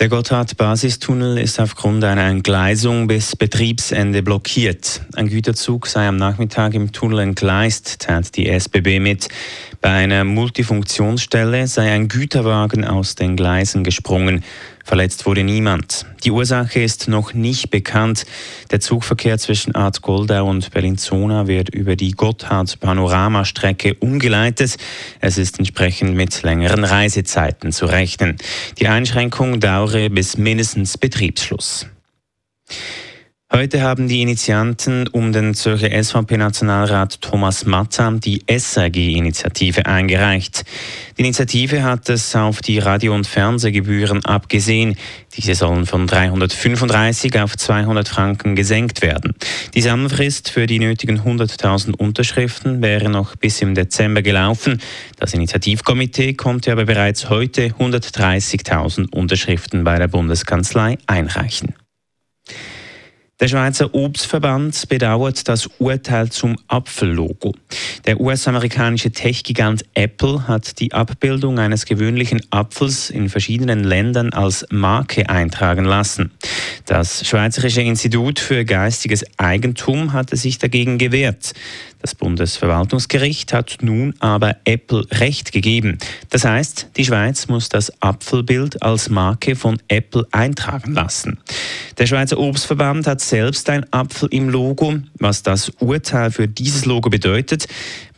Der 0.00 0.08
Gotthard-Basistunnel 0.08 1.38
ist 1.38 1.60
aufgrund 1.60 2.02
einer 2.02 2.24
Entgleisung 2.24 3.06
bis 3.06 3.36
Betriebsende 3.36 4.24
blockiert. 4.24 5.02
Ein 5.14 5.28
Güterzug 5.28 5.86
sei 5.86 6.08
am 6.08 6.16
Nachmittag 6.16 6.74
im 6.74 6.90
Tunnel 6.90 7.20
entgleist, 7.20 8.00
teilt 8.00 8.36
die 8.36 8.48
SBB 8.48 8.98
mit. 8.98 9.28
Bei 9.80 9.90
einer 9.90 10.24
Multifunktionsstelle 10.24 11.68
sei 11.68 11.92
ein 11.92 12.08
Güterwagen 12.08 12.84
aus 12.84 13.14
den 13.14 13.36
Gleisen 13.36 13.84
gesprungen. 13.84 14.42
Verletzt 14.84 15.24
wurde 15.24 15.44
niemand. 15.44 16.04
Die 16.24 16.30
Ursache 16.30 16.82
ist 16.82 17.08
noch 17.08 17.32
nicht 17.32 17.70
bekannt. 17.70 18.26
Der 18.70 18.80
Zugverkehr 18.80 19.38
zwischen 19.38 19.74
Art 19.74 20.02
Goldau 20.02 20.46
und 20.46 20.70
Bellinzona 20.72 21.46
wird 21.46 21.70
über 21.70 21.96
die 21.96 22.12
Gotthard-Panoramastrecke 22.12 23.94
umgeleitet. 23.94 24.76
Es 25.20 25.38
ist 25.38 25.58
entsprechend 25.58 26.14
mit 26.14 26.42
längeren 26.42 26.84
Reisezeiten 26.84 27.72
zu 27.72 27.86
rechnen. 27.86 28.36
Die 28.78 28.88
Einschränkung 28.88 29.58
dauere 29.58 30.10
bis 30.10 30.36
mindestens 30.36 30.98
Betriebsschluss. 30.98 31.86
Heute 33.54 33.82
haben 33.82 34.08
die 34.08 34.20
Initianten 34.20 35.06
um 35.06 35.30
den 35.30 35.54
Zürcher 35.54 35.88
SVP-Nationalrat 36.02 37.20
Thomas 37.20 37.64
Matta 37.64 38.10
die 38.10 38.42
SAG-Initiative 38.50 39.86
eingereicht. 39.86 40.64
Die 41.16 41.22
Initiative 41.22 41.84
hat 41.84 42.08
es 42.08 42.34
auf 42.34 42.62
die 42.62 42.80
Radio- 42.80 43.14
und 43.14 43.28
Fernsehgebühren 43.28 44.24
abgesehen. 44.24 44.96
Diese 45.36 45.54
sollen 45.54 45.86
von 45.86 46.08
335 46.08 47.38
auf 47.38 47.56
200 47.56 48.08
Franken 48.08 48.56
gesenkt 48.56 49.02
werden. 49.02 49.36
Die 49.74 49.82
Sammelfrist 49.82 50.50
für 50.50 50.66
die 50.66 50.80
nötigen 50.80 51.20
100.000 51.20 51.94
Unterschriften 51.94 52.82
wäre 52.82 53.08
noch 53.08 53.36
bis 53.36 53.62
im 53.62 53.76
Dezember 53.76 54.22
gelaufen. 54.22 54.80
Das 55.20 55.32
Initiativkomitee 55.32 56.34
konnte 56.34 56.72
aber 56.72 56.86
bereits 56.86 57.30
heute 57.30 57.68
130.000 57.68 59.14
Unterschriften 59.14 59.84
bei 59.84 59.96
der 59.96 60.08
Bundeskanzlei 60.08 60.98
einreichen. 61.06 61.72
Der 63.40 63.48
Schweizer 63.48 63.92
Obstverband 63.92 64.88
bedauert 64.88 65.48
das 65.48 65.68
Urteil 65.78 66.30
zum 66.30 66.56
Apfellogo. 66.68 67.52
Der 68.06 68.20
US-amerikanische 68.20 69.10
Tech-Gigant 69.10 69.84
Apple 69.94 70.46
hat 70.46 70.78
die 70.78 70.92
Abbildung 70.92 71.58
eines 71.58 71.84
gewöhnlichen 71.84 72.42
Apfels 72.50 73.10
in 73.10 73.28
verschiedenen 73.28 73.82
Ländern 73.82 74.32
als 74.32 74.64
Marke 74.70 75.28
eintragen 75.28 75.84
lassen. 75.84 76.30
Das 76.86 77.26
Schweizerische 77.26 77.80
Institut 77.80 78.38
für 78.38 78.66
geistiges 78.66 79.24
Eigentum 79.38 80.12
hatte 80.12 80.36
sich 80.36 80.58
dagegen 80.58 80.98
gewehrt. 80.98 81.54
Das 82.02 82.14
Bundesverwaltungsgericht 82.14 83.54
hat 83.54 83.78
nun 83.80 84.14
aber 84.18 84.56
Apple 84.66 85.06
Recht 85.10 85.52
gegeben. 85.52 85.96
Das 86.28 86.44
heißt, 86.44 86.90
die 86.98 87.06
Schweiz 87.06 87.48
muss 87.48 87.70
das 87.70 87.90
Apfelbild 88.02 88.82
als 88.82 89.08
Marke 89.08 89.56
von 89.56 89.78
Apple 89.88 90.26
eintragen 90.30 90.92
lassen. 90.92 91.38
Der 91.96 92.04
Schweizer 92.04 92.36
Obstverband 92.36 93.06
hat 93.06 93.22
selbst 93.22 93.70
ein 93.70 93.90
Apfel 93.90 94.28
im 94.30 94.50
Logo. 94.50 94.98
Was 95.14 95.42
das 95.42 95.70
Urteil 95.80 96.30
für 96.32 96.48
dieses 96.48 96.84
Logo 96.84 97.08
bedeutet, 97.08 97.66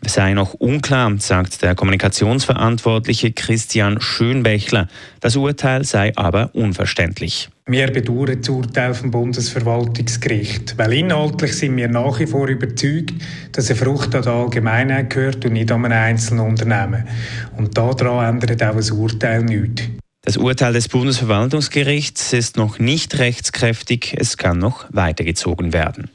sei 0.05 0.35
noch 0.35 0.55
unklar, 0.55 1.13
sagt 1.21 1.63
der 1.63 1.77
Kommunikationsverantwortliche 1.77 3.31
Christian 3.31 4.01
Schönbächler. 4.01 4.89
Das 5.21 5.37
Urteil 5.37 5.85
sei 5.85 6.13
aber 6.17 6.51
unverständlich. 6.53 7.49
Wir 7.69 7.91
bedauern 7.91 8.39
das 8.41 8.49
Urteil 8.49 8.95
vom 8.95 9.11
Bundesverwaltungsgericht, 9.11 10.79
weil 10.79 10.93
inhaltlich 10.93 11.53
sind 11.53 11.77
wir 11.77 11.89
nach 11.89 12.21
wie 12.21 12.27
vor 12.29 12.47
überzeugt, 12.47 13.15
dass 13.51 13.69
eine 13.69 13.77
Frucht 13.77 14.15
an 14.15 14.23
die 14.23 14.29
Allgemeinheit 14.29 15.11
gehört 15.11 15.45
und 15.45 15.55
nicht 15.55 15.73
an 15.73 15.85
einem 15.85 15.99
einzelnen 15.99 16.47
Unternehmen. 16.47 17.09
Und 17.57 17.77
daran 17.77 18.37
ändert 18.37 18.63
auch 18.63 18.77
das 18.77 18.93
Urteil 18.93 19.43
nichts. 19.43 19.83
Das 20.23 20.37
Urteil 20.37 20.75
des 20.75 20.89
Bundesverwaltungsgerichts 20.89 22.33
ist 22.33 22.57
noch 22.57 22.79
nicht 22.79 23.19
rechtskräftig, 23.19 24.15
es 24.17 24.37
kann 24.37 24.61
noch 24.61 24.87
weitergezogen 24.91 25.73
werden. 25.73 26.09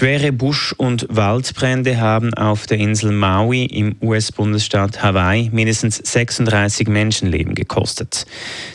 Schwere 0.00 0.32
Busch- 0.32 0.72
und 0.72 1.06
Waldbrände 1.10 2.00
haben 2.00 2.32
auf 2.32 2.66
der 2.66 2.78
Insel 2.78 3.12
Maui 3.12 3.66
im 3.66 3.96
US-Bundesstaat 4.00 5.02
Hawaii 5.02 5.50
mindestens 5.52 5.96
36 5.96 6.88
Menschenleben 6.88 7.54
gekostet. 7.54 8.24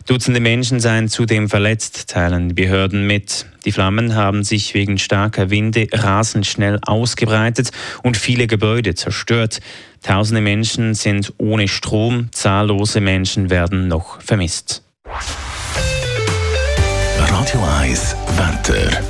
Dutzende 0.06 0.40
Menschen 0.40 0.80
seien 0.80 1.09
zudem 1.09 1.50
verletzt, 1.50 2.12
teilen 2.12 2.50
die 2.50 2.53
Behörden 2.53 3.08
mit. 3.08 3.47
Die 3.66 3.72
Flammen 3.72 4.14
haben 4.14 4.44
sich 4.44 4.75
wegen 4.75 5.00
starker 5.00 5.50
Winde 5.50 5.88
rasend 5.91 6.46
schnell 6.46 6.78
ausgebreitet 6.85 7.72
und 8.03 8.18
viele 8.18 8.46
Gebäude 8.46 8.94
zerstört. 8.94 9.62
Tausende 10.03 10.41
Menschen 10.41 10.94
sind 10.94 11.34
ohne 11.40 11.68
Strom, 11.68 12.30
zahllose 12.34 13.02
Menschen 13.02 13.50
werden 13.50 13.88
noch 13.88 14.22
vermisst. 14.22 14.84
Radio 17.18 17.64
1 17.81 18.16
Wetter. 18.38 19.02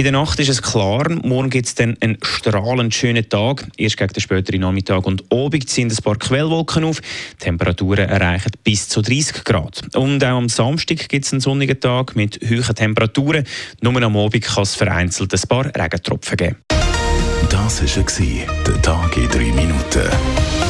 In 0.00 0.04
der 0.04 0.12
Nacht 0.12 0.40
ist 0.40 0.48
es 0.48 0.62
klar, 0.62 1.10
morgen 1.10 1.50
gibt 1.50 1.66
es 1.66 1.74
dann 1.74 1.94
einen 2.00 2.16
strahlend 2.22 2.94
schönen 2.94 3.28
Tag. 3.28 3.68
Erst 3.76 3.98
gegen 3.98 4.14
den 4.14 4.22
späteren 4.22 4.62
Nachmittag 4.62 5.06
und 5.06 5.30
Abend 5.30 5.68
ziehen 5.68 5.90
ein 5.90 5.96
paar 6.02 6.16
Quellwolken 6.16 6.84
auf. 6.84 7.02
Die 7.02 7.44
Temperaturen 7.44 8.08
erreichen 8.08 8.50
bis 8.64 8.88
zu 8.88 9.02
30 9.02 9.44
Grad. 9.44 9.94
Und 9.94 10.24
auch 10.24 10.38
am 10.38 10.48
Samstag 10.48 11.06
gibt 11.10 11.26
es 11.26 11.32
einen 11.34 11.42
sonnigen 11.42 11.78
Tag 11.78 12.16
mit 12.16 12.40
hohen 12.40 12.74
Temperaturen. 12.74 13.44
Nur 13.82 14.02
am 14.02 14.16
Abend 14.16 14.42
kann 14.42 14.62
es 14.62 14.74
vereinzelt 14.74 15.34
ein 15.34 15.40
paar 15.46 15.66
Regentropfen 15.66 16.36
geben. 16.38 16.56
Das 17.50 17.82
war 17.82 18.46
der 18.66 18.80
Tag 18.80 19.16
in 19.18 19.28
3 19.28 19.38
Minuten. 19.52 20.69